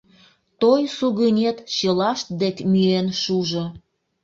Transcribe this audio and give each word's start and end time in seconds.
Той 0.61 0.81
сугынет 0.97 1.57
чылашт 1.75 2.27
дек 2.41 2.57
миен 2.71 3.07
шужо! 3.21 3.65